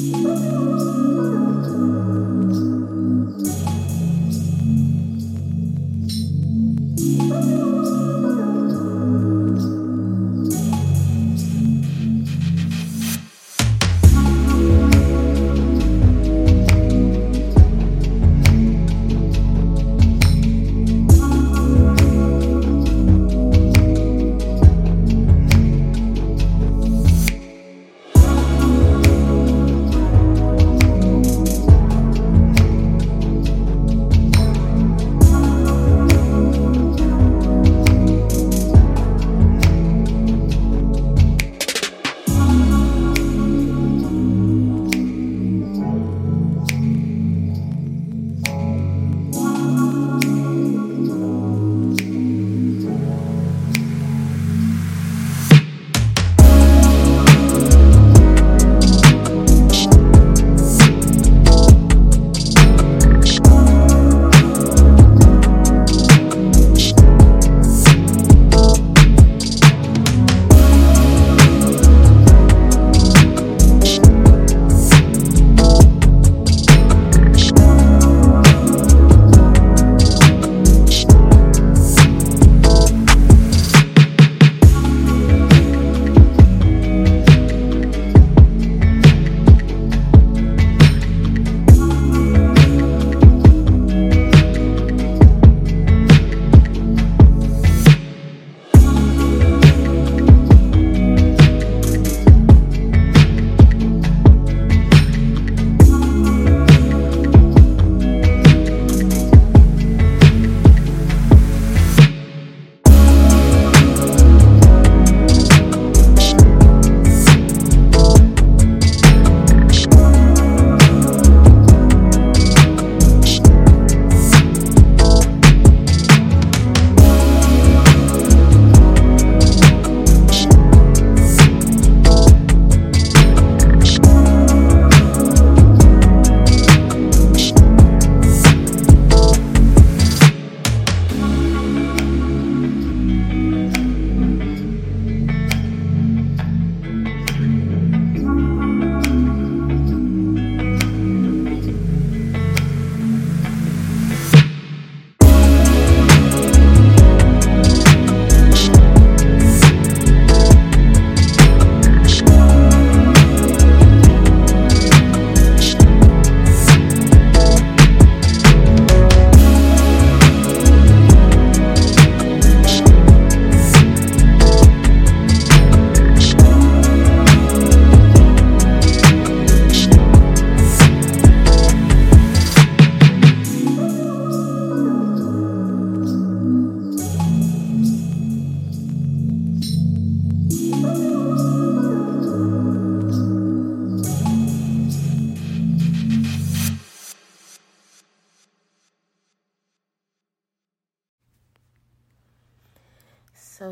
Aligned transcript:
So 0.00 0.69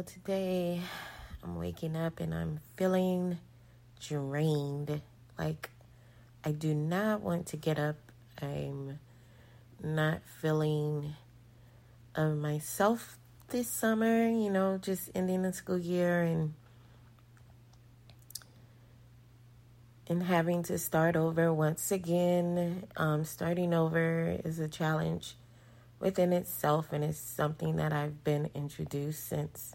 today 0.08 0.80
I'm 1.44 1.56
waking 1.56 1.94
up 1.94 2.18
and 2.18 2.34
I'm 2.34 2.60
feeling 2.76 3.38
drained. 4.00 5.02
Like 5.38 5.68
I 6.42 6.52
do 6.52 6.72
not 6.72 7.20
want 7.20 7.46
to 7.48 7.58
get 7.58 7.78
up. 7.78 7.96
I'm 8.40 8.98
not 9.82 10.22
feeling 10.40 11.14
of 12.14 12.38
myself 12.38 13.18
this 13.48 13.68
summer, 13.68 14.26
you 14.28 14.48
know, 14.48 14.78
just 14.80 15.10
ending 15.14 15.42
the 15.42 15.52
school 15.52 15.78
year 15.78 16.22
and 16.22 16.54
and 20.06 20.22
having 20.22 20.62
to 20.64 20.78
start 20.78 21.16
over 21.16 21.52
once 21.52 21.92
again. 21.92 22.84
Um, 22.96 23.24
starting 23.24 23.74
over 23.74 24.38
is 24.42 24.58
a 24.58 24.68
challenge 24.68 25.34
within 26.00 26.32
itself, 26.32 26.94
and 26.94 27.04
it's 27.04 27.18
something 27.18 27.76
that 27.76 27.92
I've 27.92 28.24
been 28.24 28.48
introduced 28.54 29.28
since 29.28 29.74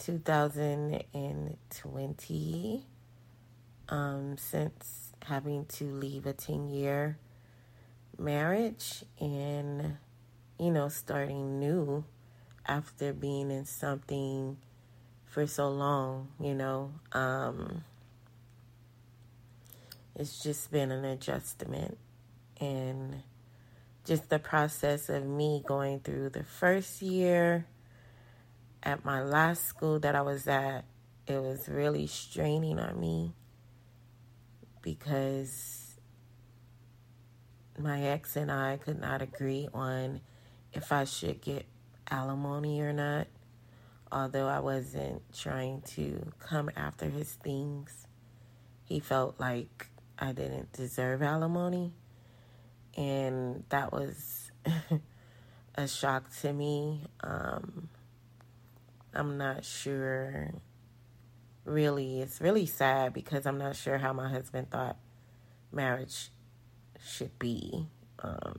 2020 0.00 2.86
um, 3.90 4.36
since 4.38 5.12
having 5.26 5.66
to 5.66 5.84
leave 5.84 6.24
a 6.26 6.32
10 6.32 6.70
year 6.70 7.18
marriage 8.18 9.04
and, 9.20 9.98
you 10.58 10.70
know, 10.70 10.88
starting 10.88 11.60
new 11.60 12.02
after 12.66 13.12
being 13.12 13.50
in 13.50 13.66
something 13.66 14.56
for 15.26 15.46
so 15.46 15.68
long, 15.68 16.28
you 16.40 16.54
know. 16.54 16.92
Um, 17.12 17.84
it's 20.16 20.42
just 20.42 20.72
been 20.72 20.90
an 20.90 21.04
adjustment 21.04 21.98
and 22.60 23.22
just 24.04 24.28
the 24.30 24.38
process 24.38 25.08
of 25.08 25.26
me 25.26 25.64
going 25.66 25.98
through 26.00 26.28
the 26.30 26.44
first 26.44 27.02
year 27.02 27.66
at 28.82 29.04
my 29.04 29.22
last 29.22 29.66
school 29.66 29.98
that 30.00 30.14
I 30.14 30.22
was 30.22 30.46
at, 30.46 30.84
it 31.26 31.40
was 31.40 31.68
really 31.68 32.06
straining 32.06 32.78
on 32.78 32.98
me 32.98 33.34
because 34.82 35.98
my 37.78 38.02
ex 38.02 38.36
and 38.36 38.50
I 38.50 38.78
could 38.78 39.00
not 39.00 39.22
agree 39.22 39.68
on 39.72 40.20
if 40.72 40.92
I 40.92 41.04
should 41.04 41.40
get 41.40 41.66
alimony 42.10 42.80
or 42.80 42.92
not. 42.92 43.26
Although 44.12 44.48
I 44.48 44.58
wasn't 44.58 45.22
trying 45.32 45.82
to 45.92 46.32
come 46.40 46.68
after 46.76 47.06
his 47.06 47.32
things, 47.32 48.06
he 48.84 48.98
felt 48.98 49.38
like 49.38 49.88
I 50.18 50.32
didn't 50.32 50.72
deserve 50.72 51.22
alimony. 51.22 51.92
And 52.96 53.62
that 53.68 53.92
was 53.92 54.50
a 55.76 55.86
shock 55.86 56.24
to 56.40 56.52
me. 56.52 57.02
Um, 57.22 57.88
I'm 59.14 59.38
not 59.38 59.64
sure. 59.64 60.52
Really, 61.64 62.20
it's 62.20 62.40
really 62.40 62.66
sad 62.66 63.12
because 63.12 63.46
I'm 63.46 63.58
not 63.58 63.76
sure 63.76 63.98
how 63.98 64.12
my 64.12 64.28
husband 64.28 64.70
thought 64.70 64.96
marriage 65.72 66.30
should 67.04 67.36
be. 67.38 67.86
Um, 68.20 68.58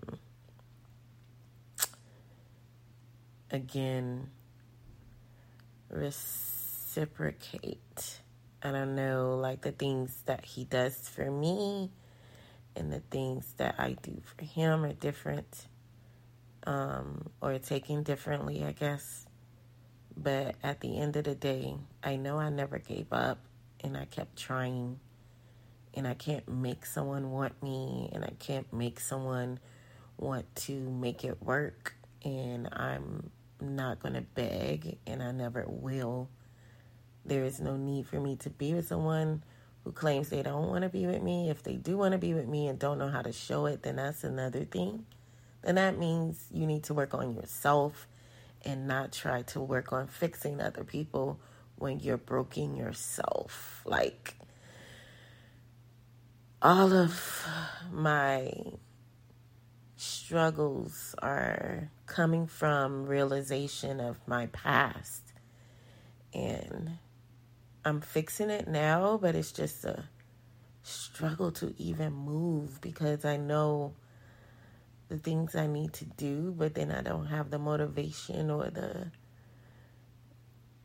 again, 3.49 4.29
reciprocate. 5.89 8.19
I 8.63 8.71
don't 8.71 8.95
know, 8.95 9.37
like 9.41 9.61
the 9.61 9.71
things 9.71 10.21
that 10.25 10.45
he 10.45 10.65
does 10.65 11.09
for 11.09 11.31
me 11.31 11.89
and 12.75 12.93
the 12.93 12.99
things 12.99 13.53
that 13.57 13.75
I 13.79 13.95
do 14.01 14.21
for 14.23 14.45
him 14.45 14.85
are 14.85 14.93
different 14.93 15.67
um, 16.65 17.29
or 17.41 17.57
taken 17.59 18.03
differently, 18.03 18.63
I 18.63 18.71
guess. 18.71 19.25
But 20.15 20.55
at 20.63 20.81
the 20.81 20.99
end 20.99 21.15
of 21.15 21.23
the 21.23 21.35
day, 21.35 21.75
I 22.03 22.15
know 22.15 22.37
I 22.37 22.49
never 22.49 22.77
gave 22.77 23.11
up 23.11 23.39
and 23.83 23.97
I 23.97 24.05
kept 24.05 24.37
trying. 24.37 24.99
And 25.93 26.07
I 26.07 26.13
can't 26.13 26.47
make 26.47 26.85
someone 26.85 27.31
want 27.31 27.61
me 27.61 28.09
and 28.13 28.23
I 28.23 28.31
can't 28.39 28.71
make 28.71 28.99
someone 28.99 29.59
want 30.17 30.53
to 30.55 30.73
make 30.73 31.23
it 31.23 31.41
work. 31.41 31.95
And 32.23 32.69
I'm 32.71 33.29
not 33.59 33.99
going 33.99 34.13
to 34.13 34.21
beg 34.21 34.97
and 35.05 35.21
I 35.21 35.31
never 35.31 35.65
will. 35.67 36.29
There 37.25 37.43
is 37.43 37.59
no 37.59 37.77
need 37.77 38.07
for 38.07 38.19
me 38.19 38.35
to 38.37 38.49
be 38.49 38.73
with 38.73 38.87
someone 38.87 39.43
who 39.83 39.91
claims 39.91 40.29
they 40.29 40.43
don't 40.43 40.67
want 40.67 40.83
to 40.83 40.89
be 40.89 41.05
with 41.05 41.21
me. 41.21 41.49
If 41.49 41.63
they 41.63 41.73
do 41.73 41.97
want 41.97 42.13
to 42.13 42.17
be 42.17 42.33
with 42.33 42.47
me 42.47 42.67
and 42.67 42.79
don't 42.79 42.97
know 42.97 43.09
how 43.09 43.21
to 43.21 43.31
show 43.31 43.65
it, 43.65 43.83
then 43.83 43.97
that's 43.97 44.23
another 44.23 44.63
thing. 44.65 45.05
Then 45.61 45.75
that 45.75 45.97
means 45.97 46.45
you 46.51 46.65
need 46.65 46.83
to 46.83 46.93
work 46.93 47.13
on 47.13 47.35
yourself 47.35 48.07
and 48.63 48.87
not 48.87 49.11
try 49.11 49.41
to 49.43 49.59
work 49.59 49.93
on 49.93 50.07
fixing 50.07 50.61
other 50.61 50.83
people 50.83 51.39
when 51.75 51.99
you're 51.99 52.17
broken 52.17 52.75
yourself. 52.75 53.81
Like, 53.85 54.35
all 56.61 56.93
of 56.93 57.47
my 57.91 58.53
struggles 59.95 61.15
are 61.21 61.89
coming 62.05 62.47
from 62.47 63.05
realization 63.05 63.99
of 63.99 64.17
my 64.27 64.47
past. 64.47 65.33
And 66.33 66.97
I'm 67.83 68.01
fixing 68.01 68.49
it 68.49 68.67
now, 68.67 69.17
but 69.21 69.35
it's 69.35 69.51
just 69.51 69.85
a 69.85 70.05
struggle 70.83 71.51
to 71.51 71.73
even 71.77 72.13
move 72.13 72.79
because 72.81 73.25
I 73.25 73.37
know 73.37 73.93
the 75.11 75.17
things 75.17 75.55
I 75.55 75.67
need 75.67 75.91
to 75.93 76.05
do, 76.05 76.55
but 76.57 76.73
then 76.73 76.89
I 76.89 77.01
don't 77.01 77.25
have 77.25 77.51
the 77.51 77.59
motivation 77.59 78.49
or 78.49 78.69
the 78.69 79.11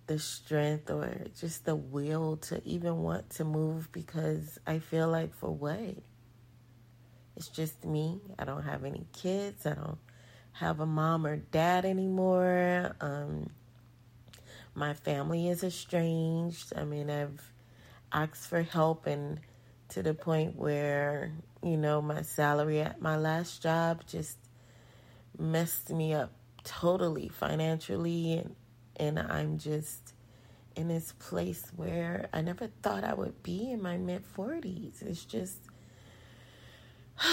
the 0.09 0.19
strength 0.19 0.91
or 0.91 1.27
just 1.39 1.65
the 1.65 1.77
will 1.77 2.37
to 2.37 2.61
even 2.65 3.03
want 3.03 3.31
to 3.31 3.45
move 3.45 3.91
because 3.93 4.59
I 4.67 4.81
feel 4.81 5.09
like 5.09 5.33
for 5.35 5.51
what? 5.51 5.97
It's 7.37 7.49
just 7.49 7.85
me. 7.85 8.21
I 8.37 8.45
don't 8.45 8.65
have 8.65 8.85
any 8.85 9.07
kids. 9.13 9.65
I 9.65 9.75
don't 9.75 9.99
have 10.53 10.81
a 10.81 10.87
mom 10.87 11.25
or 11.25 11.37
dad 11.37 11.85
anymore. 11.85 12.97
Um, 13.01 13.51
my 14.75 14.95
family 14.95 15.49
is 15.49 15.63
estranged. 15.63 16.73
I 16.77 16.85
mean, 16.85 17.11
I've 17.11 17.53
asked 18.13 18.49
for 18.49 18.63
help 18.63 19.07
and 19.07 19.39
to 19.91 20.03
the 20.03 20.15
point 20.15 20.57
where, 20.57 21.33
you 21.67 21.77
know, 21.77 22.01
my 22.01 22.23
salary 22.23 22.81
at 22.81 23.03
my 23.03 23.17
last 23.17 23.63
job 23.63 24.05
just 24.07 24.39
messed 25.39 25.91
me 25.91 26.15
up 26.15 26.33
totally 26.65 27.29
financially 27.29 28.35
and 28.35 28.57
and 28.99 29.19
I'm 29.19 29.59
just 29.59 30.15
in 30.75 30.89
this 30.89 31.13
place 31.13 31.65
where 31.77 32.29
I 32.33 32.41
never 32.41 32.69
thought 32.83 33.05
I 33.05 33.15
would 33.15 33.43
be 33.43 33.71
in 33.71 33.83
my 33.83 33.97
mid 33.97 34.23
40s. 34.37 35.03
It's 35.03 35.25
just 35.25 35.59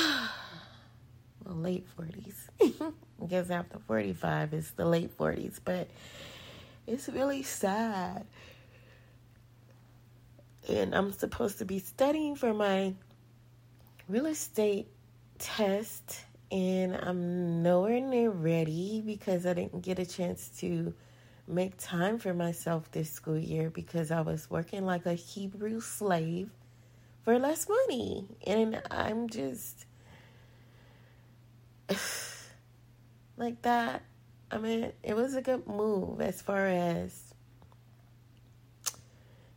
well, 1.46 1.56
late 1.56 1.88
40s. 1.98 2.36
I 3.22 3.26
guess 3.26 3.50
after 3.50 3.80
45 3.80 4.54
is 4.54 4.72
the 4.72 4.86
late 4.86 5.18
40s, 5.18 5.60
but 5.64 5.90
it's 6.88 7.08
really 7.08 7.44
sad. 7.44 8.26
And 10.68 10.96
I'm 10.96 11.12
supposed 11.12 11.60
to 11.60 11.66
be 11.66 11.80
studying 11.80 12.36
for 12.36 12.54
my 12.54 12.94
real 14.14 14.28
estate 14.28 14.86
test, 15.40 16.20
and 16.52 16.96
I'm 16.96 17.64
nowhere 17.64 18.00
near 18.00 18.30
ready 18.30 19.02
because 19.04 19.48
I 19.48 19.56
didn't 19.56 19.82
get 19.82 19.98
a 19.98 20.06
chance 20.06 20.52
to 20.60 20.94
make 21.48 21.78
time 21.80 22.20
for 22.20 22.32
myself 22.32 22.92
this 22.92 23.10
school 23.10 23.40
year 23.40 23.72
because 23.72 24.12
I 24.12 24.22
was 24.22 24.52
working 24.52 24.86
like 24.86 25.08
a 25.08 25.16
Hebrew 25.16 25.82
slave 25.82 26.52
for 27.24 27.40
less 27.40 27.68
money. 27.68 28.28
And 28.46 28.84
I'm 28.92 29.30
just 29.30 29.88
like 33.36 33.64
that 33.64 34.04
I 34.52 34.60
mean, 34.60 34.92
it 35.02 35.16
was 35.16 35.34
a 35.34 35.42
good 35.42 35.66
move 35.66 36.22
as 36.22 36.40
far 36.40 36.68
as 36.68 37.34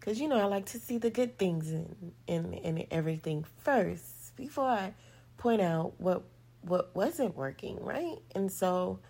because 0.01 0.19
you 0.19 0.29
know 0.29 0.39
I 0.39 0.45
like 0.45 0.65
to 0.67 0.79
see 0.79 0.97
the 0.97 1.11
good 1.11 1.37
things 1.37 1.71
in, 1.71 2.13
in 2.27 2.55
in 2.55 2.87
everything 2.91 3.45
first 3.63 4.16
before 4.37 4.69
I 4.69 4.95
point 5.37 5.61
out 5.61 5.95
what 5.99 6.23
what 6.63 6.95
wasn't 6.95 7.37
working, 7.37 7.79
right? 7.83 8.19
And 8.35 8.51
so 8.51 9.01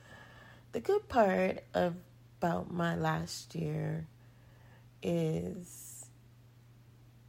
the 0.72 0.80
good 0.80 1.08
part 1.08 1.64
of 1.74 1.94
about 2.38 2.72
my 2.72 2.96
last 2.96 3.54
year 3.54 4.06
is 5.02 6.06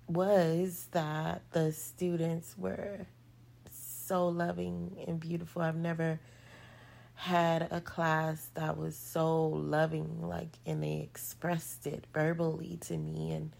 was 0.08 0.88
that 0.92 1.42
the 1.52 1.72
students 1.72 2.56
were 2.58 3.06
so 3.72 4.28
loving 4.28 4.98
and 5.08 5.20
beautiful. 5.20 5.62
I've 5.62 5.76
never 5.76 6.20
had 7.14 7.68
a 7.72 7.82
class 7.82 8.50
that 8.54 8.78
was 8.78 8.96
so 8.96 9.48
loving, 9.48 10.22
like, 10.22 10.60
and 10.66 10.84
they 10.84 11.00
expressed 11.00 11.88
it 11.88 12.06
verbally 12.14 12.78
to 12.82 12.98
me. 12.98 13.32
And 13.32 13.52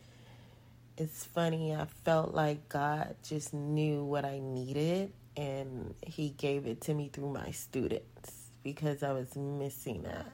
it's 0.98 1.24
funny, 1.24 1.76
I 1.76 1.86
felt 2.04 2.34
like 2.34 2.70
God 2.70 3.16
just 3.24 3.54
knew 3.54 4.04
what 4.04 4.26
I 4.26 4.40
needed 4.40 5.14
and 5.36 5.94
He 6.06 6.30
gave 6.30 6.66
it 6.66 6.82
to 6.82 6.94
me 6.94 7.10
through 7.14 7.32
my 7.32 7.52
students 7.52 8.50
because 8.64 9.04
I 9.04 9.14
was 9.14 9.36
missing 9.36 10.04
that. 10.04 10.32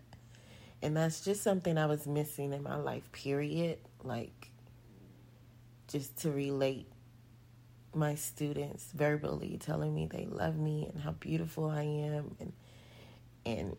And 0.81 0.97
that's 0.97 1.21
just 1.23 1.43
something 1.43 1.77
I 1.77 1.85
was 1.85 2.07
missing 2.07 2.53
in 2.53 2.63
my 2.63 2.75
life, 2.75 3.09
period. 3.11 3.79
Like, 4.03 4.49
just 5.87 6.17
to 6.19 6.31
relate 6.31 6.87
my 7.93 8.15
students 8.15 8.89
verbally, 8.93 9.57
telling 9.59 9.93
me 9.93 10.07
they 10.07 10.25
love 10.25 10.57
me 10.57 10.89
and 10.91 11.01
how 11.01 11.11
beautiful 11.11 11.69
I 11.69 11.83
am 11.83 12.35
and 12.39 12.53
and 13.45 13.77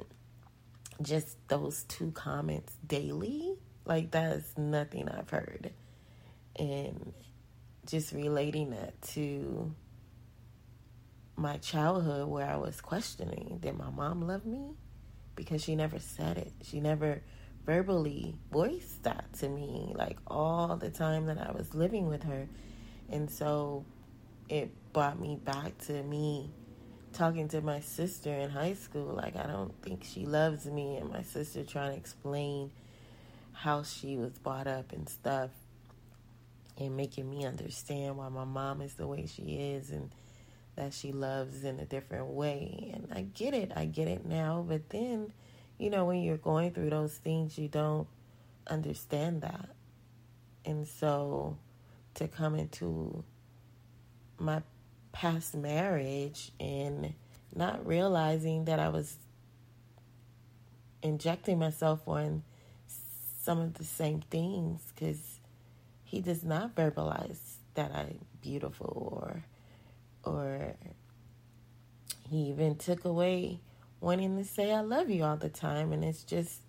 just 1.03 1.37
those 1.49 1.85
two 1.85 2.11
comments 2.12 2.75
daily, 2.87 3.57
like 3.85 4.11
that's 4.11 4.57
nothing 4.57 5.09
I've 5.09 5.31
heard. 5.31 5.73
And 6.57 7.13
just 7.87 8.13
relating 8.13 8.71
that 8.71 9.01
to 9.03 9.75
my 11.37 11.57
childhood 11.59 12.29
where 12.29 12.47
I 12.47 12.57
was 12.57 12.81
questioning 12.81 13.59
did 13.61 13.77
my 13.77 13.91
mom 13.91 14.27
love 14.27 14.47
me? 14.47 14.75
Because 15.35 15.63
she 15.63 15.75
never 15.75 15.99
said 15.99 16.39
it. 16.39 16.53
She 16.63 16.81
never 16.81 17.23
verbally 17.67 18.37
voiced 18.53 19.03
that 19.03 19.33
to 19.41 19.49
me, 19.49 19.93
like 19.97 20.19
all 20.27 20.77
the 20.77 20.91
time 20.91 21.27
that 21.27 21.39
I 21.39 21.51
was 21.53 21.75
living 21.75 22.07
with 22.07 22.23
her. 22.25 22.47
And 23.11 23.31
so 23.31 23.85
it 24.49 24.71
brought 24.93 25.19
me 25.19 25.37
back 25.37 25.77
to 25.87 26.03
me 26.03 26.53
talking 27.15 27.49
to 27.49 27.61
my 27.61 27.81
sister 27.81 28.33
in 28.33 28.51
high 28.51 28.75
school, 28.75 29.15
like 29.15 29.37
I 29.37 29.47
don't 29.47 29.73
think 29.83 30.05
she 30.05 30.27
loves 30.27 30.67
me, 30.67 30.97
and 30.97 31.11
my 31.11 31.23
sister 31.23 31.65
trying 31.65 31.93
to 31.93 31.97
explain 31.97 32.71
how 33.53 33.85
she 33.85 34.17
was 34.17 34.33
brought 34.39 34.67
up 34.67 34.93
and 34.93 35.09
stuff, 35.09 35.51
and 36.78 36.97
making 36.97 37.28
me 37.28 37.45
understand 37.45 38.16
why 38.16 38.28
my 38.28 38.45
mom 38.45 38.81
is 38.81 38.95
the 38.95 39.07
way 39.07 39.26
she 39.26 39.43
is 39.43 39.90
and 39.90 40.11
that 40.76 40.93
she 40.93 41.12
loves 41.12 41.64
in 41.64 41.78
a 41.78 41.85
different 41.85 42.26
way. 42.26 42.90
And 42.95 43.09
I 43.12 43.23
get 43.23 43.54
it, 43.54 43.73
I 43.76 43.85
get 43.85 44.09
it 44.09 44.26
now, 44.26 44.64
but 44.66 44.90
then, 44.90 45.33
you 45.78 45.90
know, 45.90 46.04
when 46.04 46.23
you're 46.23 46.37
going 46.37 46.73
through 46.73 46.90
those 46.90 47.14
things, 47.14 47.59
you 47.59 47.69
don't 47.69 48.09
understand 48.66 49.43
that. 49.43 49.69
And 50.64 50.87
so 50.87 51.57
to 52.14 52.28
come 52.28 52.54
into 52.54 53.23
my 54.38 54.62
past 55.12 55.54
marriage 55.54 56.50
and 56.59 57.14
not 57.54 57.87
realizing 57.87 58.64
that 58.64 58.81
I 58.81 58.88
was 58.88 59.16
injecting 61.02 61.59
myself 61.59 62.00
on 62.09 62.43
some 63.43 63.61
of 63.61 63.75
the 63.75 63.85
same 63.85 64.23
things 64.31 64.81
because 64.95 65.34
he 66.05 66.21
does 66.21 66.45
not 66.45 66.75
verbalize 66.75 67.57
that 67.75 67.93
I'm 67.93 68.21
beautiful 68.41 69.19
or 69.21 69.45
or 70.25 70.75
he 72.29 72.49
even 72.49 72.77
took 72.77 73.05
away 73.05 73.61
wanting 74.01 74.37
to 74.37 74.45
say 74.45 74.73
I 74.73 74.81
love 74.81 75.11
you 75.11 75.25
all 75.25 75.37
the 75.37 75.49
time 75.49 75.93
and 75.93 76.05
it's 76.05 76.23
just 76.23 76.61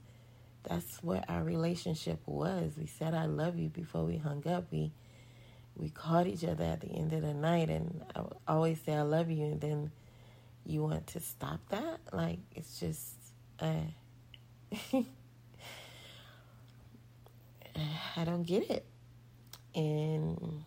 that's 0.67 1.03
what 1.03 1.29
our 1.29 1.43
relationship 1.43 2.19
was. 2.25 2.73
We 2.77 2.87
said 2.87 3.13
I 3.13 3.25
love 3.25 3.57
you 3.57 3.69
before 3.69 4.03
we 4.03 4.17
hung 4.17 4.47
up. 4.47 4.65
We 4.71 4.91
we 5.75 5.89
called 5.89 6.27
each 6.27 6.43
other 6.43 6.63
at 6.63 6.81
the 6.81 6.87
end 6.87 7.11
of 7.13 7.21
the 7.21 7.33
night, 7.33 7.69
and 7.69 8.01
I 8.15 8.21
always 8.47 8.79
say 8.81 8.93
I 8.93 9.01
love 9.01 9.29
you, 9.29 9.43
and 9.43 9.59
then 9.61 9.91
you 10.65 10.81
want 10.81 11.07
to 11.07 11.19
stop 11.19 11.59
that? 11.69 11.99
Like 12.11 12.39
it's 12.55 12.79
just, 12.79 13.15
uh, 13.59 13.81
I 18.15 18.23
don't 18.23 18.43
get 18.43 18.69
it, 18.69 18.85
and 19.75 20.63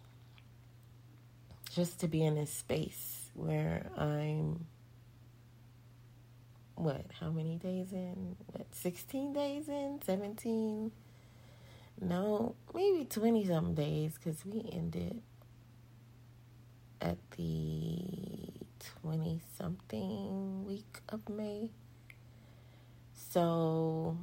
just 1.75 2.01
to 2.01 2.09
be 2.09 2.25
in 2.25 2.35
this 2.35 2.53
space 2.53 3.31
where 3.35 3.87
I'm 3.97 4.67
what, 6.79 7.05
how 7.19 7.31
many 7.31 7.57
days 7.57 7.93
in? 7.93 8.37
What, 8.53 8.67
16 8.73 9.33
days 9.33 9.69
in? 9.69 10.01
17? 10.05 10.93
No, 12.01 12.55
maybe 12.73 13.05
20 13.05 13.47
some 13.47 13.75
days 13.75 14.15
because 14.15 14.47
we 14.47 14.65
ended 14.73 15.21
at 17.01 17.19
the 17.37 18.39
20 19.03 19.41
something 19.57 20.65
week 20.65 21.01
of 21.09 21.29
May. 21.29 21.71
So 23.13 24.17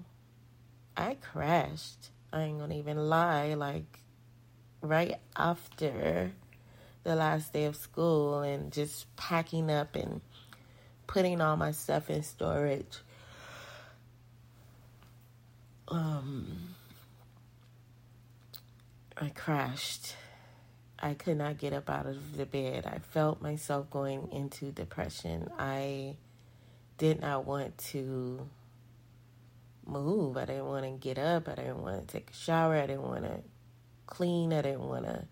I 0.96 1.16
crashed. 1.16 2.12
I 2.32 2.44
ain't 2.44 2.60
gonna 2.60 2.76
even 2.76 3.10
lie. 3.10 3.54
Like, 3.56 4.00
right 4.88 5.16
after 5.36 6.32
the 7.04 7.16
last 7.16 7.54
day 7.54 7.66
of 7.66 7.76
school 7.76 8.40
and 8.40 8.72
just 8.72 9.14
packing 9.16 9.70
up 9.70 9.96
and 9.96 10.22
putting 11.08 11.42
all 11.42 11.56
my 11.56 11.72
stuff 11.72 12.10
in 12.10 12.24
storage. 12.24 13.00
Um, 15.88 16.76
I 19.16 19.30
crashed. 19.30 20.16
I 21.00 21.14
could 21.14 21.38
not 21.38 21.58
get 21.60 21.74
up 21.74 21.90
out 21.90 22.08
of 22.08 22.38
the 22.38 22.46
bed. 22.46 22.86
I 22.88 23.00
felt 23.00 23.42
myself 23.42 23.90
going 23.92 24.30
into 24.32 24.72
depression. 24.72 25.50
I 25.60 26.16
did 26.98 27.22
not 27.22 27.46
want 27.46 27.78
to 27.90 28.50
move. 29.86 30.38
I 30.38 30.46
didn't 30.46 30.66
want 30.66 30.86
to 30.86 30.92
get 30.92 31.20
up. 31.20 31.48
I 31.48 31.56
didn't 31.56 31.84
want 31.84 32.08
to 32.08 32.14
take 32.14 32.32
a 32.32 32.34
shower. 32.34 32.76
I 32.76 32.88
didn't 32.88 33.04
want 33.04 33.26
to 33.26 33.42
clean. 34.08 34.54
I 34.54 34.62
didn't 34.62 34.88
want 34.88 35.06
to 35.06 35.26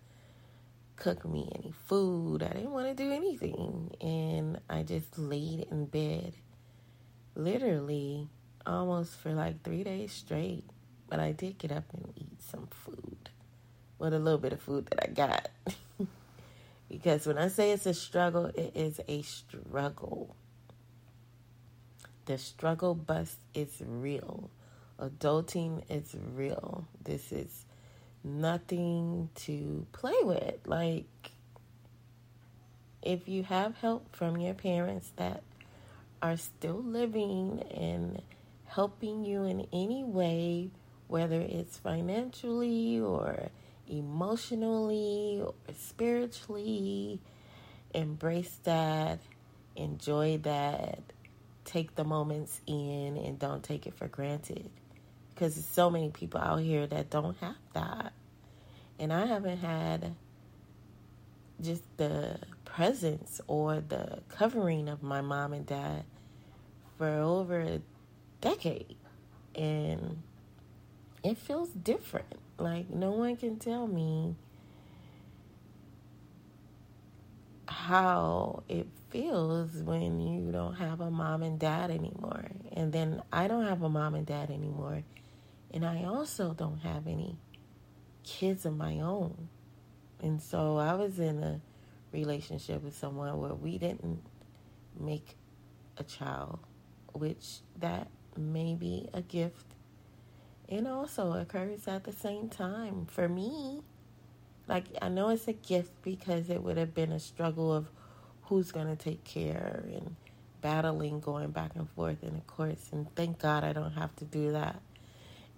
cook 0.96 1.24
me 1.24 1.50
any 1.54 1.72
food. 1.86 2.42
I 2.42 2.48
didn't 2.48 2.70
want 2.70 2.86
to 2.86 2.94
do 2.94 3.10
anything. 3.10 3.94
And 4.00 4.60
I 4.68 4.82
just 4.82 5.18
laid 5.18 5.66
in 5.70 5.86
bed 5.86 6.34
literally 7.34 8.28
almost 8.66 9.16
for 9.18 9.32
like 9.32 9.62
three 9.62 9.84
days 9.84 10.12
straight. 10.12 10.64
But 11.08 11.20
I 11.20 11.32
did 11.32 11.58
get 11.58 11.72
up 11.72 11.84
and 11.92 12.12
eat 12.16 12.42
some 12.42 12.68
food. 12.70 13.30
With 13.98 14.14
a 14.14 14.18
little 14.18 14.38
bit 14.38 14.52
of 14.52 14.60
food 14.60 14.86
that 14.86 15.04
I 15.04 15.12
got. 15.12 15.48
because 16.88 17.26
when 17.26 17.38
I 17.38 17.48
say 17.48 17.72
it's 17.72 17.86
a 17.86 17.94
struggle, 17.94 18.46
it 18.46 18.72
is 18.74 19.00
a 19.06 19.22
struggle. 19.22 20.34
The 22.26 22.38
struggle 22.38 22.94
bus 22.94 23.36
is 23.52 23.82
real. 23.86 24.50
Adulting 24.98 25.82
is 25.90 26.16
real. 26.34 26.86
This 27.02 27.32
is 27.32 27.66
nothing 28.24 29.28
to 29.34 29.86
play 29.92 30.16
with. 30.22 30.66
Like, 30.66 31.04
if 33.02 33.28
you 33.28 33.42
have 33.44 33.76
help 33.76 34.16
from 34.16 34.38
your 34.38 34.54
parents 34.54 35.12
that 35.16 35.42
are 36.22 36.38
still 36.38 36.82
living 36.82 37.62
and 37.74 38.22
helping 38.64 39.24
you 39.24 39.44
in 39.44 39.66
any 39.72 40.02
way, 40.02 40.70
whether 41.06 41.40
it's 41.40 41.76
financially 41.76 42.98
or 42.98 43.50
emotionally 43.86 45.42
or 45.44 45.54
spiritually, 45.76 47.20
embrace 47.92 48.58
that, 48.64 49.20
enjoy 49.76 50.38
that, 50.38 51.00
take 51.66 51.94
the 51.94 52.04
moments 52.04 52.62
in, 52.66 53.18
and 53.18 53.38
don't 53.38 53.62
take 53.62 53.86
it 53.86 53.94
for 53.94 54.08
granted 54.08 54.70
because 55.34 55.54
there's 55.54 55.66
so 55.66 55.90
many 55.90 56.10
people 56.10 56.40
out 56.40 56.60
here 56.60 56.86
that 56.86 57.10
don't 57.10 57.36
have 57.38 57.56
that. 57.72 58.12
And 58.98 59.12
I 59.12 59.26
haven't 59.26 59.58
had 59.58 60.14
just 61.60 61.82
the 61.96 62.38
presence 62.64 63.40
or 63.46 63.80
the 63.80 64.20
covering 64.28 64.88
of 64.88 65.02
my 65.02 65.20
mom 65.20 65.52
and 65.52 65.66
dad 65.66 66.04
for 66.98 67.08
over 67.08 67.60
a 67.60 67.80
decade. 68.40 68.96
And 69.54 70.22
it 71.22 71.38
feels 71.38 71.70
different. 71.70 72.38
Like, 72.58 72.90
no 72.90 73.12
one 73.12 73.36
can 73.36 73.58
tell 73.58 73.86
me 73.86 74.36
how 77.66 78.62
it 78.68 78.86
feels 79.10 79.72
when 79.82 80.20
you 80.20 80.52
don't 80.52 80.74
have 80.74 81.00
a 81.00 81.10
mom 81.10 81.42
and 81.42 81.58
dad 81.58 81.90
anymore. 81.90 82.44
And 82.72 82.92
then 82.92 83.22
I 83.32 83.48
don't 83.48 83.64
have 83.64 83.82
a 83.82 83.88
mom 83.88 84.14
and 84.14 84.26
dad 84.26 84.50
anymore. 84.50 85.02
And 85.74 85.84
I 85.84 86.04
also 86.04 86.54
don't 86.54 86.78
have 86.78 87.08
any 87.08 87.36
kids 88.22 88.64
of 88.64 88.76
my 88.76 89.00
own. 89.00 89.48
And 90.22 90.40
so 90.40 90.78
I 90.78 90.94
was 90.94 91.18
in 91.18 91.42
a 91.42 91.60
relationship 92.12 92.82
with 92.84 92.96
someone 92.96 93.40
where 93.40 93.54
we 93.54 93.76
didn't 93.76 94.22
make 94.98 95.36
a 95.98 96.04
child, 96.04 96.60
which 97.12 97.58
that 97.80 98.06
may 98.36 98.76
be 98.76 99.08
a 99.12 99.20
gift 99.20 99.66
and 100.68 100.86
also 100.86 101.32
occurs 101.32 101.88
at 101.88 102.04
the 102.04 102.12
same 102.12 102.48
time 102.48 103.06
for 103.06 103.28
me. 103.28 103.80
Like 104.68 104.86
I 105.02 105.08
know 105.08 105.30
it's 105.30 105.48
a 105.48 105.52
gift 105.52 105.90
because 106.02 106.50
it 106.50 106.62
would 106.62 106.76
have 106.76 106.94
been 106.94 107.10
a 107.10 107.20
struggle 107.20 107.72
of 107.72 107.90
who's 108.42 108.70
going 108.70 108.86
to 108.86 108.96
take 108.96 109.24
care 109.24 109.84
and 109.92 110.14
battling 110.60 111.18
going 111.18 111.50
back 111.50 111.72
and 111.74 111.90
forth 111.90 112.22
in 112.22 112.34
the 112.34 112.40
courts 112.42 112.90
and 112.92 113.12
thank 113.16 113.40
God 113.40 113.64
I 113.64 113.72
don't 113.72 113.92
have 113.92 114.14
to 114.16 114.24
do 114.24 114.52
that. 114.52 114.80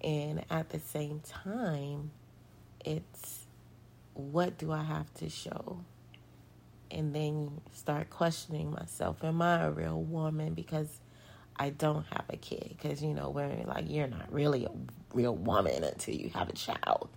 And 0.03 0.45
at 0.51 0.71
the 0.71 0.79
same 0.79 1.21
time, 1.21 2.11
it's 2.85 3.47
what 4.15 4.59
do 4.59 4.73
I 4.73 4.83
have 4.83 5.13
to 5.15 5.29
show? 5.29 5.81
And 6.91 7.15
then 7.15 7.61
start 7.73 8.11
questioning 8.11 8.71
myself. 8.71 9.25
Am 9.25 9.43
I 9.43 9.65
a 9.65 9.71
real 9.71 10.01
woman? 10.01 10.55
Because 10.55 11.01
I 11.57 11.71
don't 11.71 12.07
have 12.13 12.25
a 12.31 12.37
kid. 12.37 12.77
Because, 12.81 13.03
you 13.03 13.15
know, 13.15 13.31
we're 13.31 13.65
like, 13.67 13.87
you're 13.89 14.07
not 14.07 14.33
really 14.33 14.65
a 14.65 14.71
real 15.13 15.35
woman 15.35 15.83
until 15.83 16.15
you 16.15 16.31
have 16.31 16.49
a 16.49 16.53
child. 16.53 17.09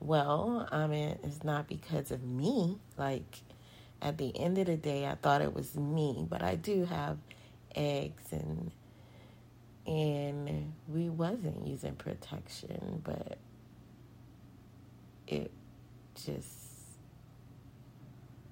Well, 0.00 0.68
I 0.70 0.86
mean, 0.88 1.18
it's 1.22 1.44
not 1.44 1.68
because 1.68 2.10
of 2.10 2.24
me. 2.24 2.78
Like, 2.98 3.38
at 4.00 4.18
the 4.18 4.36
end 4.38 4.58
of 4.58 4.66
the 4.66 4.76
day, 4.76 5.06
I 5.06 5.14
thought 5.14 5.42
it 5.42 5.54
was 5.54 5.76
me, 5.76 6.26
but 6.28 6.42
I 6.42 6.56
do 6.56 6.84
have 6.84 7.18
eggs 7.74 8.24
and 8.32 8.72
and 9.86 10.72
we 10.88 11.08
wasn't 11.08 11.66
using 11.66 11.94
protection, 11.94 13.00
but 13.04 13.38
it 15.26 15.50
just 16.14 16.48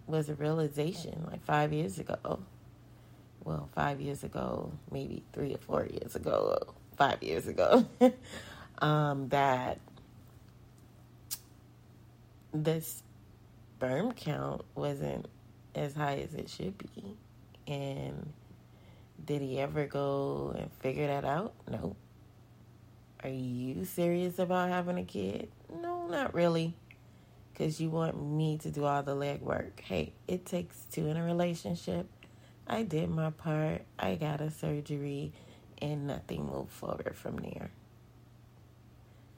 was 0.06 0.28
a 0.28 0.34
realization 0.34 1.24
like 1.30 1.44
five 1.44 1.72
years 1.72 1.98
ago. 1.98 2.40
Well, 3.44 3.68
five 3.74 4.00
years 4.00 4.22
ago, 4.24 4.72
maybe 4.90 5.22
three 5.32 5.54
or 5.54 5.58
four 5.58 5.86
years 5.86 6.14
ago, 6.14 6.74
five 6.96 7.22
years 7.22 7.46
ago, 7.46 7.86
um, 8.78 9.28
that 9.28 9.78
the 12.52 12.82
sperm 12.82 14.12
count 14.12 14.62
wasn't 14.74 15.26
as 15.74 15.94
high 15.94 16.16
as 16.16 16.34
it 16.34 16.50
should 16.50 16.76
be. 16.76 17.16
And 17.66 18.32
did 19.24 19.42
he 19.42 19.58
ever 19.58 19.86
go 19.86 20.54
and 20.56 20.72
figure 20.72 21.06
that 21.06 21.24
out? 21.24 21.54
No. 21.70 21.96
Are 23.22 23.28
you 23.28 23.84
serious 23.84 24.38
about 24.38 24.70
having 24.70 24.98
a 24.98 25.04
kid? 25.04 25.48
No, 25.82 26.06
not 26.06 26.34
really. 26.34 26.74
Because 27.52 27.80
you 27.80 27.90
want 27.90 28.20
me 28.20 28.58
to 28.58 28.70
do 28.70 28.84
all 28.84 29.02
the 29.02 29.14
legwork. 29.14 29.80
Hey, 29.80 30.12
it 30.26 30.46
takes 30.46 30.86
two 30.90 31.06
in 31.08 31.16
a 31.16 31.24
relationship. 31.24 32.08
I 32.66 32.82
did 32.82 33.10
my 33.10 33.30
part. 33.30 33.82
I 33.98 34.14
got 34.14 34.40
a 34.40 34.50
surgery 34.50 35.32
and 35.82 36.06
nothing 36.06 36.46
moved 36.46 36.70
forward 36.70 37.14
from 37.14 37.36
there. 37.36 37.70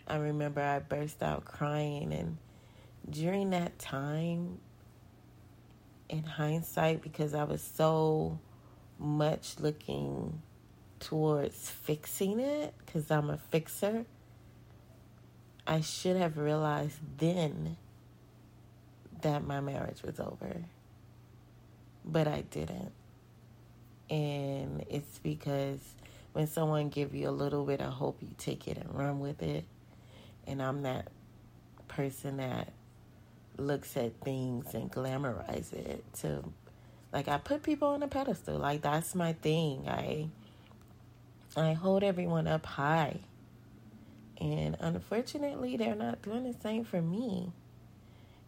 I 0.07 0.17
remember 0.17 0.61
I 0.61 0.79
burst 0.81 1.23
out 1.23 1.45
crying 1.45 2.12
and 2.12 2.37
during 3.09 3.51
that 3.51 3.79
time 3.79 4.59
in 6.09 6.23
hindsight 6.23 7.03
because 7.03 7.35
I 7.35 7.45
was 7.45 7.62
so 7.62 8.39
much 8.99 9.59
looking 9.59 10.43
towards 11.01 11.69
fixing 11.69 12.39
it 12.39 12.75
because 12.85 13.11
I'm 13.11 13.31
a 13.31 13.37
fixer. 13.37 14.05
I 15.67 15.81
should 15.81 16.17
have 16.17 16.39
realized 16.39 16.99
then 17.19 17.77
that 19.23 19.45
my 19.45 19.61
marriage 19.61 20.03
was 20.03 20.21
over. 20.21 20.57
But 22.05 22.27
I 22.27 22.43
didn't. 22.43 22.93
And 24.11 24.85
it's 24.91 25.19
because 25.19 25.81
when 26.33 26.47
someone 26.47 26.89
give 26.89 27.15
you 27.15 27.29
a 27.29 27.31
little 27.31 27.65
bit 27.65 27.81
of 27.81 27.93
hope, 27.93 28.19
you 28.21 28.31
take 28.39 28.69
it 28.69 28.77
and 28.77 28.95
run 28.95 29.21
with 29.21 29.43
it. 29.43 29.65
And 30.47 30.63
I'm 30.63 30.83
that 30.83 31.09
person 31.89 32.39
that 32.39 32.73
looks 33.57 33.97
at 33.97 34.19
things 34.21 34.75
and 34.75 34.91
glamorizes 34.91 35.73
it 35.73 36.05
to 36.15 36.43
like 37.12 37.28
I 37.28 37.38
put 37.38 37.62
people 37.62 37.88
on 37.88 38.02
a 38.02 38.09
pedestal. 38.09 38.59
Like 38.59 38.83
that's 38.83 39.14
my 39.14 39.35
thing. 39.35 39.88
I 39.88 40.28
I 41.57 41.75
hold 41.75 42.02
everyone 42.02 42.47
up 42.47 42.64
high. 42.64 43.21
And 44.40 44.76
unfortunately, 44.81 45.76
they're 45.76 45.95
not 45.95 46.23
doing 46.23 46.45
the 46.45 46.59
same 46.61 46.85
for 46.85 47.00
me. 47.00 47.52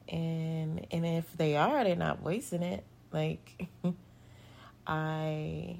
And 0.08 0.86
and 0.90 1.04
if 1.06 1.36
they 1.36 1.56
are, 1.56 1.84
they're 1.84 1.96
not 1.96 2.20
voicing 2.20 2.62
it. 2.62 2.84
Like 3.12 3.68
I 4.86 5.76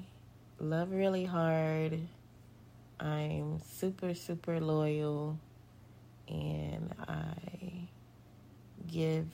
love 0.59 0.91
really 0.91 1.25
hard. 1.25 1.99
I'm 2.99 3.59
super 3.59 4.13
super 4.13 4.59
loyal 4.61 5.37
and 6.27 6.93
I 7.07 7.89
give 8.87 9.27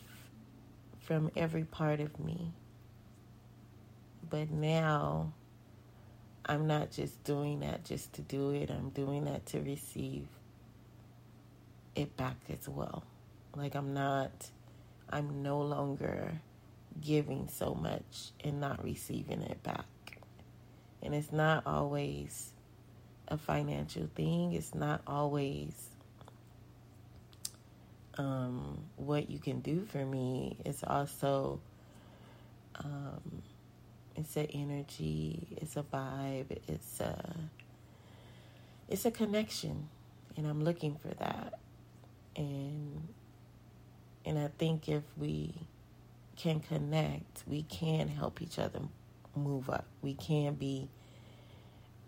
from 1.01 1.31
every 1.35 1.63
part 1.63 1.99
of 1.99 2.19
me. 2.19 2.53
But 4.31 4.49
now 4.49 5.33
I'm 6.45 6.65
not 6.65 6.89
just 6.89 7.21
doing 7.25 7.59
that 7.59 7.83
just 7.83 8.13
to 8.13 8.21
do 8.21 8.51
it, 8.51 8.71
I'm 8.71 8.89
doing 8.89 9.25
that 9.25 9.45
to 9.47 9.59
receive 9.59 10.25
it 11.95 12.15
back 12.15 12.37
as 12.49 12.67
well. 12.67 13.03
Like 13.55 13.75
I'm 13.75 13.93
not, 13.93 14.31
I'm 15.09 15.43
no 15.43 15.59
longer 15.61 16.31
giving 17.01 17.49
so 17.49 17.75
much 17.75 18.31
and 18.43 18.61
not 18.61 18.83
receiving 18.83 19.41
it 19.41 19.61
back. 19.63 19.85
And 21.03 21.13
it's 21.13 21.33
not 21.33 21.67
always 21.67 22.51
a 23.27 23.37
financial 23.37 24.09
thing, 24.15 24.53
it's 24.53 24.73
not 24.73 25.01
always 25.05 25.73
um, 28.17 28.79
what 28.95 29.29
you 29.29 29.39
can 29.39 29.59
do 29.59 29.85
for 29.91 30.05
me. 30.05 30.55
It's 30.65 30.83
also, 30.85 31.59
um, 32.83 33.41
it's 34.15 34.35
an 34.37 34.47
energy, 34.53 35.47
it's 35.57 35.77
a 35.77 35.83
vibe, 35.83 36.57
it's 36.67 36.99
a, 36.99 37.35
it's 38.89 39.05
a 39.05 39.11
connection, 39.11 39.89
and 40.37 40.47
I'm 40.47 40.63
looking 40.63 40.95
for 40.95 41.09
that 41.15 41.53
and 42.35 43.07
and 44.25 44.37
I 44.37 44.49
think 44.57 44.87
if 44.87 45.03
we 45.17 45.53
can 46.35 46.59
connect, 46.59 47.43
we 47.47 47.63
can 47.63 48.07
help 48.07 48.41
each 48.41 48.59
other 48.59 48.81
move 49.35 49.69
up. 49.69 49.85
We 50.01 50.13
can 50.13 50.53
be 50.53 50.89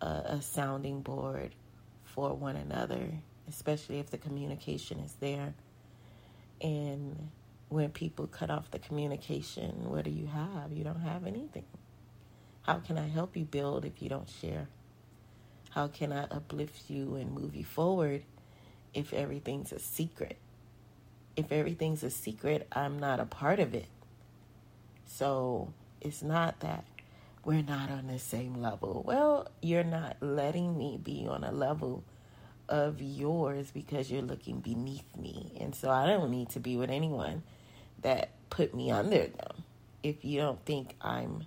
a, 0.02 0.06
a 0.06 0.42
sounding 0.42 1.02
board 1.02 1.56
for 2.04 2.34
one 2.36 2.56
another, 2.56 3.10
especially 3.50 4.00
if 4.00 4.12
the 4.12 4.20
communication 4.20 5.00
is 5.00 5.16
there. 5.20 5.56
And 6.62 7.30
when 7.70 7.90
people 7.90 8.28
cut 8.28 8.52
off 8.52 8.70
the 8.70 8.80
communication, 8.80 9.90
what 9.90 10.06
do 10.06 10.12
you 10.12 10.28
have? 10.28 10.72
You 10.72 10.84
don't 10.84 11.02
have 11.02 11.26
anything. 11.26 11.66
How 12.64 12.80
can 12.80 12.98
I 12.98 13.08
help 13.08 13.38
you 13.38 13.46
build 13.46 13.86
if 13.86 14.02
you 14.02 14.10
don't 14.10 14.30
share? 14.30 14.68
How 15.72 15.88
can 15.88 16.12
I 16.12 16.24
uplift 16.26 16.90
you 16.90 17.16
and 17.16 17.32
move 17.32 17.56
you 17.56 17.66
forward 17.66 18.24
if 18.94 19.14
everything's 19.14 19.72
a 19.72 19.80
secret. 19.80 20.38
If 21.36 21.52
everything's 21.52 22.04
a 22.04 22.10
secret, 22.10 22.68
I'm 22.72 23.00
not 23.00 23.20
a 23.20 23.26
part 23.26 23.60
of 23.60 23.74
it. 23.74 23.88
So 25.06 25.74
it's 26.00 26.22
not 26.22 26.60
that 26.60 26.86
we're 27.44 27.64
not 27.64 27.90
on 27.90 28.08
the 28.08 28.20
same 28.20 28.62
level. 28.62 29.04
Well, 29.06 29.50
you're 29.62 29.84
not 29.84 30.18
letting 30.22 30.78
me 30.78 31.00
be 31.02 31.28
on 31.28 31.44
a 31.44 31.52
level 31.52 32.04
of 32.70 33.02
yours 33.02 33.72
because 33.72 34.10
you're 34.10 34.22
looking 34.22 34.60
beneath 34.60 35.18
me. 35.18 35.58
And 35.60 35.76
so 35.76 35.90
I 35.90 36.06
don't 36.06 36.32
need 36.32 36.50
to 36.52 36.60
be 36.60 36.78
with 36.78 36.90
anyone 36.90 37.44
that 38.02 38.30
put 38.50 38.74
me 38.74 38.92
under 38.92 39.28
them. 39.28 39.64
If 40.04 40.24
you 40.24 40.40
don't 40.40 40.64
think 40.66 40.96
I'm 41.02 41.46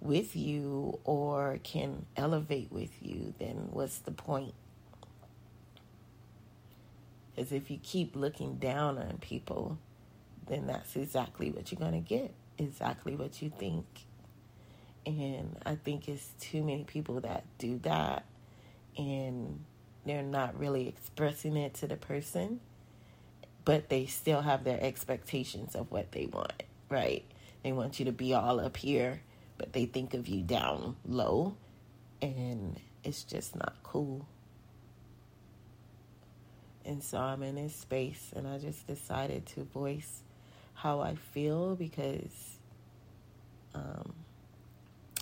with 0.00 0.34
you 0.34 0.98
or 1.04 1.58
can 1.62 2.06
elevate 2.16 2.72
with 2.72 2.90
you, 3.02 3.34
then 3.38 3.68
what's 3.70 3.98
the 3.98 4.10
point? 4.10 4.54
Because 7.34 7.52
if 7.52 7.70
you 7.70 7.78
keep 7.82 8.16
looking 8.16 8.56
down 8.56 8.98
on 8.98 9.18
people, 9.18 9.78
then 10.46 10.66
that's 10.66 10.96
exactly 10.96 11.50
what 11.50 11.70
you're 11.70 11.78
going 11.78 11.92
to 11.92 12.06
get, 12.06 12.32
exactly 12.58 13.14
what 13.14 13.40
you 13.40 13.50
think. 13.58 13.86
And 15.06 15.56
I 15.64 15.76
think 15.76 16.08
it's 16.08 16.30
too 16.40 16.62
many 16.62 16.84
people 16.84 17.20
that 17.20 17.44
do 17.58 17.78
that 17.84 18.24
and 18.96 19.64
they're 20.04 20.22
not 20.22 20.58
really 20.58 20.88
expressing 20.88 21.56
it 21.56 21.74
to 21.74 21.86
the 21.86 21.96
person, 21.96 22.60
but 23.64 23.88
they 23.88 24.06
still 24.06 24.42
have 24.42 24.64
their 24.64 24.82
expectations 24.82 25.74
of 25.74 25.90
what 25.90 26.12
they 26.12 26.26
want, 26.26 26.62
right? 26.88 27.24
They 27.62 27.72
want 27.72 27.98
you 27.98 28.06
to 28.06 28.12
be 28.12 28.34
all 28.34 28.60
up 28.60 28.76
here, 28.76 29.20
but 29.60 29.74
they 29.74 29.84
think 29.84 30.14
of 30.14 30.26
you 30.26 30.40
down 30.40 30.96
low, 31.06 31.54
and 32.22 32.80
it's 33.04 33.24
just 33.24 33.54
not 33.54 33.74
cool. 33.82 34.26
And 36.86 37.04
so 37.04 37.18
I'm 37.18 37.42
in 37.42 37.56
this 37.56 37.76
space 37.76 38.32
and 38.34 38.48
I 38.48 38.56
just 38.56 38.86
decided 38.86 39.44
to 39.48 39.64
voice 39.64 40.22
how 40.72 41.00
I 41.00 41.14
feel 41.14 41.76
because 41.76 42.56
um, 43.74 44.14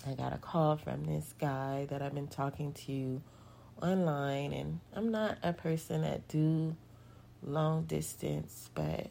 I 0.07 0.13
got 0.13 0.31
a 0.31 0.37
call 0.37 0.77
from 0.77 1.03
this 1.03 1.33
guy 1.37 1.85
that 1.89 2.01
I've 2.01 2.15
been 2.15 2.29
talking 2.29 2.71
to 2.87 3.21
online 3.81 4.53
and 4.53 4.79
I'm 4.95 5.11
not 5.11 5.37
a 5.43 5.51
person 5.51 6.03
that 6.03 6.29
do 6.29 6.77
long 7.43 7.83
distance 7.83 8.69
but 8.73 9.09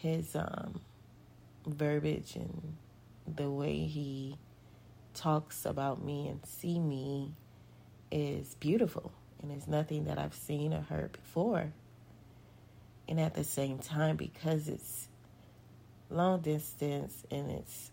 his 0.00 0.36
um, 0.36 0.80
verbiage 1.74 2.36
and 2.36 2.76
the 3.26 3.50
way 3.50 3.78
he 3.78 4.36
talks 5.14 5.64
about 5.64 6.02
me 6.02 6.28
and 6.28 6.44
see 6.46 6.78
me 6.78 7.32
is 8.10 8.54
beautiful 8.60 9.12
and 9.42 9.52
it's 9.52 9.66
nothing 9.66 10.04
that 10.04 10.18
I've 10.18 10.34
seen 10.34 10.72
or 10.72 10.80
heard 10.82 11.12
before. 11.12 11.72
And 13.08 13.20
at 13.20 13.34
the 13.34 13.44
same 13.44 13.78
time, 13.78 14.16
because 14.16 14.68
it's 14.68 15.08
long 16.10 16.40
distance 16.40 17.24
and 17.30 17.50
it's 17.50 17.90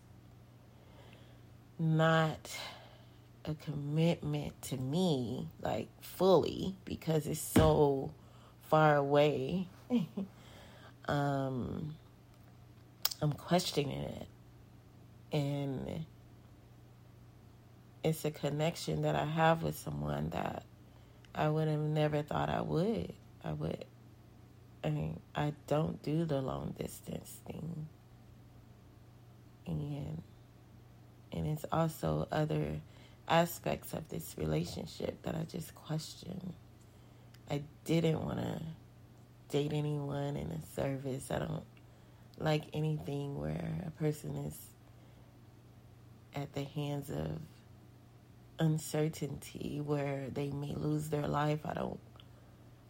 not 1.78 2.50
a 3.44 3.54
commitment 3.54 4.60
to 4.62 4.76
me, 4.76 5.48
like 5.62 5.88
fully, 6.00 6.74
because 6.84 7.26
it's 7.26 7.40
so 7.40 8.10
far 8.62 8.96
away, 8.96 9.68
um, 11.08 11.94
I'm 13.20 13.32
questioning 13.32 14.02
it. 14.02 14.26
And 15.32 16.04
it's 18.04 18.24
a 18.24 18.30
connection 18.30 19.02
that 19.02 19.16
I 19.16 19.24
have 19.24 19.62
with 19.62 19.78
someone 19.78 20.30
that 20.30 20.64
I 21.34 21.48
would 21.48 21.68
have 21.68 21.80
never 21.80 22.22
thought 22.22 22.48
I 22.48 22.60
would. 22.60 23.12
I 23.44 23.52
would. 23.52 23.84
I 24.84 24.90
mean, 24.90 25.18
I 25.34 25.52
don't 25.66 26.02
do 26.02 26.24
the 26.24 26.40
long 26.40 26.74
distance 26.78 27.40
thing. 27.46 27.88
And 29.66 30.22
and 31.32 31.46
it's 31.46 31.64
also 31.72 32.28
other 32.30 32.80
aspects 33.28 33.92
of 33.92 34.08
this 34.08 34.36
relationship 34.38 35.20
that 35.22 35.34
I 35.34 35.42
just 35.42 35.74
question. 35.74 36.54
I 37.50 37.62
didn't 37.84 38.24
want 38.24 38.38
to 38.38 38.60
date 39.48 39.72
anyone 39.72 40.36
in 40.36 40.50
a 40.50 40.74
service. 40.74 41.30
I 41.30 41.40
don't 41.40 41.64
like 42.38 42.64
anything 42.72 43.38
where 43.40 43.84
a 43.86 43.90
person 43.92 44.36
is 44.36 44.56
at 46.34 46.52
the 46.52 46.64
hands 46.64 47.10
of 47.10 47.38
uncertainty 48.58 49.80
where 49.84 50.28
they 50.32 50.50
may 50.50 50.74
lose 50.74 51.08
their 51.08 51.26
life. 51.26 51.60
I 51.64 51.74
don't, 51.74 51.98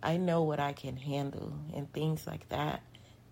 I 0.02 0.16
know 0.16 0.42
what 0.42 0.60
I 0.60 0.72
can 0.72 0.96
handle 0.96 1.52
and 1.74 1.92
things 1.92 2.26
like 2.26 2.48
that. 2.48 2.82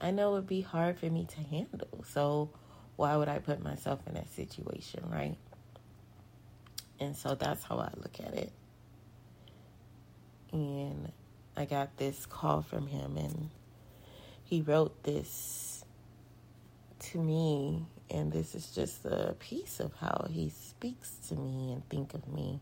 I 0.01 0.11
know 0.11 0.31
it 0.31 0.35
would 0.35 0.47
be 0.47 0.61
hard 0.61 0.99
for 0.99 1.07
me 1.07 1.27
to 1.31 1.41
handle. 1.41 2.05
So 2.07 2.51
why 2.97 3.17
would 3.17 3.29
I 3.29 3.39
put 3.39 3.63
myself 3.63 4.01
in 4.07 4.15
that 4.15 4.29
situation, 4.31 5.05
right? 5.11 5.37
And 7.01 7.17
so 7.17 7.35
that's 7.35 7.65
how 7.65 7.79
I 7.79 7.91
look 7.97 8.21
at 8.21 8.35
it. 8.35 8.53
And 10.53 11.11
I 11.57 11.65
got 11.65 11.97
this 11.97 12.27
call 12.27 12.63
from 12.63 12.87
him, 12.87 13.17
and 13.17 13.51
he 14.45 14.61
wrote 14.63 15.03
this 15.03 15.74
to 17.13 17.19
me 17.19 17.87
and 18.11 18.33
this 18.33 18.55
is 18.55 18.71
just 18.71 19.05
a 19.05 19.35
piece 19.39 19.81
of 19.81 19.93
how 19.95 20.27
he 20.31 20.51
speaks 20.51 21.17
to 21.29 21.35
me 21.35 21.73
and 21.73 21.89
think 21.89 22.15
of 22.15 22.29
me. 22.29 22.61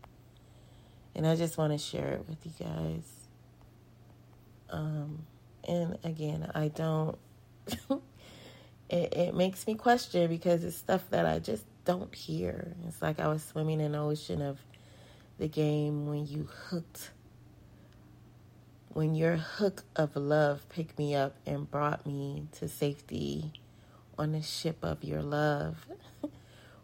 And 1.15 1.27
I 1.27 1.37
just 1.37 1.59
want 1.59 1.73
to 1.73 1.79
share 1.79 2.13
it 2.13 2.25
with 2.29 2.39
you 2.45 2.53
guys. 2.65 3.05
Um, 4.71 5.27
and 5.69 5.99
again, 6.05 6.51
I 6.55 6.69
don't. 6.69 7.19
it, 8.89 9.15
it 9.15 9.35
makes 9.35 9.67
me 9.67 9.75
question 9.75 10.29
because 10.29 10.65
it's 10.65 10.77
stuff 10.77 11.03
that 11.11 11.27
I 11.27 11.39
just 11.39 11.65
don't 11.85 12.15
hear. 12.15 12.73
It's 12.87 13.03
like 13.03 13.21
I 13.21 13.29
was 13.29 13.43
swimming 13.43 13.81
in 13.81 13.93
the 13.93 13.99
ocean 13.99 14.41
of 14.41 14.59
the 15.39 15.49
game 15.49 16.07
when 16.07 16.27
you 16.27 16.49
hooked 16.69 17.11
when 18.89 19.15
your 19.15 19.37
hook 19.37 19.85
of 19.97 20.15
love 20.17 20.69
picked 20.69 20.99
me 20.99 21.15
up 21.15 21.35
and 21.47 21.71
brought 21.71 22.07
me 22.07 22.47
to 22.53 22.69
safety 22.69 23.51
on 24.19 24.33
the 24.33 24.43
ship 24.43 24.79
of 24.83 25.05
your 25.05 25.23
love. 25.23 25.87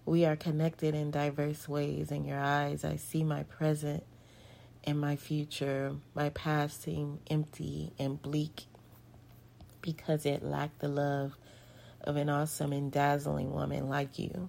we 0.06 0.24
are 0.24 0.36
connected 0.36 0.94
in 0.94 1.10
diverse 1.10 1.68
ways. 1.68 2.10
In 2.10 2.24
your 2.24 2.40
eyes, 2.40 2.84
I 2.84 2.96
see 2.96 3.24
my 3.24 3.42
present 3.44 4.04
and 4.84 5.00
my 5.00 5.16
future. 5.16 5.96
My 6.14 6.30
past 6.30 6.82
seem 6.82 7.20
empty 7.30 7.92
and 7.98 8.20
bleak 8.20 8.66
because 9.82 10.26
it 10.26 10.42
lacked 10.42 10.80
the 10.80 10.88
love 10.88 11.36
of 12.02 12.16
an 12.16 12.28
awesome 12.28 12.72
and 12.72 12.90
dazzling 12.90 13.52
woman 13.52 13.88
like 13.88 14.18
you. 14.18 14.48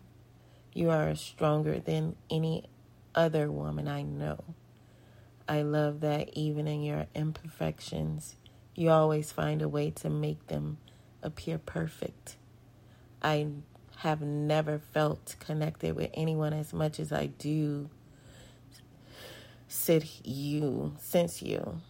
You 0.73 0.91
are 0.91 1.15
stronger 1.15 1.79
than 1.79 2.15
any 2.29 2.65
other 3.15 3.51
woman 3.51 3.87
I 3.87 4.03
know. 4.03 4.43
I 5.47 5.63
love 5.63 6.01
that 6.01 6.29
even 6.33 6.67
in 6.67 6.83
your 6.83 7.07
imperfections, 7.15 8.35
you 8.75 8.91
always 8.91 9.31
find 9.31 9.61
a 9.61 9.67
way 9.67 9.89
to 9.91 10.09
make 10.09 10.47
them 10.47 10.77
appear 11.23 11.57
perfect. 11.57 12.37
I 13.21 13.47
have 13.97 14.21
never 14.21 14.79
felt 14.79 15.35
connected 15.39 15.95
with 15.95 16.09
anyone 16.13 16.53
as 16.53 16.73
much 16.73 16.99
as 16.99 17.11
I 17.11 17.27
do 17.27 17.89
since 19.67 20.21
you, 20.23 20.93
since 20.99 21.41
you. 21.41 21.81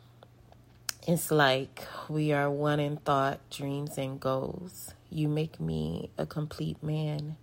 It's 1.08 1.32
like 1.32 1.88
we 2.10 2.34
are 2.34 2.50
one 2.50 2.80
in 2.80 2.98
thought, 2.98 3.40
dreams, 3.50 3.98
and 3.98 4.20
goals. 4.20 4.94
You 5.10 5.28
make 5.28 5.60
me 5.60 6.12
a 6.18 6.26
complete 6.26 6.84
man. 6.84 7.38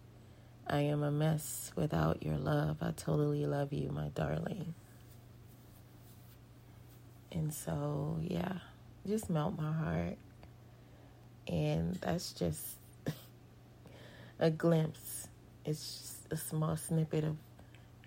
I 0.66 0.80
am 0.80 1.02
a 1.02 1.10
mess 1.10 1.72
without 1.76 2.22
your 2.22 2.36
love. 2.36 2.78
I 2.80 2.90
totally 2.90 3.46
love 3.46 3.72
you, 3.72 3.90
my 3.90 4.08
darling. 4.08 4.74
And 7.32 7.52
so, 7.52 8.18
yeah, 8.22 8.58
just 9.06 9.30
melt 9.30 9.58
my 9.58 9.72
heart. 9.72 10.18
And 11.48 11.94
that's 11.96 12.32
just 12.32 12.76
a 14.38 14.50
glimpse. 14.50 15.28
It's 15.64 16.00
just 16.00 16.32
a 16.32 16.36
small 16.36 16.76
snippet 16.76 17.24
of 17.24 17.36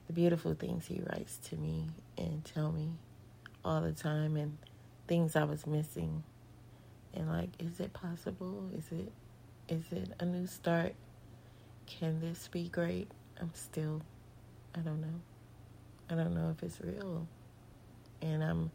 the 0.07 0.13
beautiful 0.13 0.53
things 0.53 0.87
he 0.87 1.01
writes 1.01 1.37
to 1.49 1.55
me 1.55 1.85
and 2.17 2.43
tell 2.43 2.71
me 2.71 2.89
all 3.63 3.81
the 3.81 3.91
time 3.91 4.35
and 4.37 4.57
things 5.07 5.35
I 5.35 5.43
was 5.43 5.67
missing. 5.67 6.23
And 7.13 7.27
like, 7.29 7.49
is 7.59 7.79
it 7.79 7.93
possible? 7.93 8.69
Is 8.75 8.85
it 8.91 9.11
is 9.67 9.91
it 9.91 10.09
a 10.19 10.25
new 10.25 10.47
start? 10.47 10.95
Can 11.85 12.19
this 12.19 12.47
be 12.47 12.69
great? 12.69 13.09
I'm 13.39 13.51
still 13.53 14.01
I 14.75 14.79
don't 14.79 15.01
know. 15.01 15.19
I 16.09 16.15
don't 16.15 16.33
know 16.33 16.55
if 16.55 16.63
it's 16.63 16.79
real. 16.81 17.27
And 18.21 18.43
I'm 18.43 18.71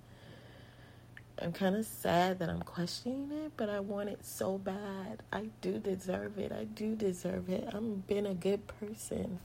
I'm 1.40 1.52
kind 1.52 1.74
of 1.74 1.84
sad 1.84 2.38
that 2.38 2.48
I'm 2.48 2.62
questioning 2.62 3.30
it, 3.32 3.52
but 3.56 3.68
I 3.68 3.80
want 3.80 4.08
it 4.08 4.24
so 4.24 4.56
bad. 4.56 5.22
I 5.32 5.48
do 5.60 5.78
deserve 5.78 6.38
it. 6.38 6.52
I 6.52 6.64
do 6.64 6.94
deserve 6.94 7.48
it. 7.48 7.68
I'm 7.72 8.04
been 8.06 8.24
a 8.24 8.34
good 8.34 8.68
person. 8.68 9.40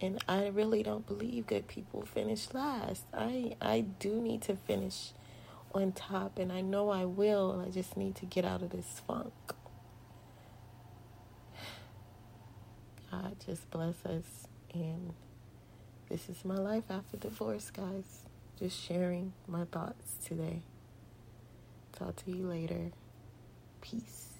And 0.00 0.22
I 0.28 0.48
really 0.48 0.82
don't 0.82 1.06
believe 1.06 1.46
good 1.46 1.68
people 1.68 2.06
finish 2.06 2.52
last. 2.54 3.04
I 3.12 3.56
I 3.60 3.80
do 3.98 4.20
need 4.20 4.42
to 4.42 4.56
finish 4.56 5.12
on 5.74 5.92
top 5.92 6.38
and 6.38 6.50
I 6.50 6.62
know 6.62 6.88
I 6.88 7.04
will. 7.04 7.62
I 7.66 7.70
just 7.70 7.96
need 7.96 8.14
to 8.16 8.26
get 8.26 8.44
out 8.44 8.62
of 8.62 8.70
this 8.70 9.02
funk. 9.06 9.32
God 13.10 13.36
just 13.44 13.70
bless 13.70 14.04
us 14.06 14.48
and 14.72 15.12
this 16.08 16.28
is 16.28 16.44
my 16.44 16.56
life 16.56 16.84
after 16.90 17.16
divorce, 17.16 17.70
guys 17.70 18.26
just 18.58 18.80
sharing 18.80 19.32
my 19.46 19.64
thoughts 19.66 20.16
today. 20.24 20.62
Talk 21.92 22.16
to 22.24 22.30
you 22.30 22.46
later. 22.46 22.92
Peace. 23.82 24.35